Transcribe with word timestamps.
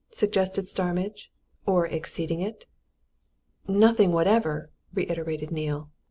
suggested 0.09 0.67
Starmidge. 0.67 1.29
"Or 1.67 1.85
exceeding 1.85 2.41
it?" 2.41 2.65
"Nothing 3.67 4.11
whatever!" 4.11 4.71
reiterated 4.95 5.51
Neale. 5.51 5.91